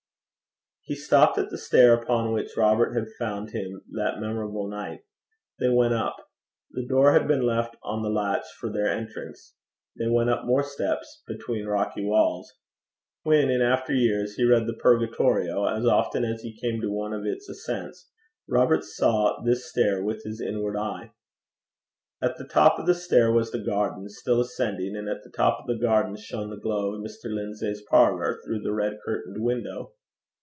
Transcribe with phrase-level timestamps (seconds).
[0.83, 5.01] He stopped at the stair upon which Robert had found him that memorable night.
[5.59, 6.17] They went up.
[6.71, 9.53] The door had been left on the latch for their entrance.
[9.97, 12.51] They went up more steps between rocky walls.
[13.21, 17.13] When in after years he read the Purgatorio, as often as he came to one
[17.13, 18.09] of its ascents,
[18.49, 21.13] Robert saw this stair with his inward eye.
[22.21, 25.59] At the top of the stair was the garden, still ascending, and at the top
[25.61, 27.33] of the garden shone the glow of Mr.
[27.33, 29.93] Lindsay's parlour through the red curtained window.